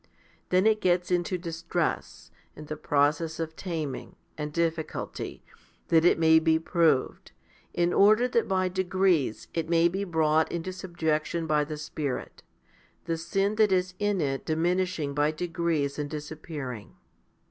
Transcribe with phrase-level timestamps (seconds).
[0.49, 5.43] Then it gets into distress, and the process of taming, and difficulty,
[5.89, 7.33] that it may be proved,
[7.71, 12.41] in order that by degrees it may be brought into subjection by the Spirit,
[13.05, 16.95] the sin that is in it diminishing by degrees and disappearing.